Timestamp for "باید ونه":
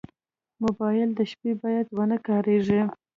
1.61-2.17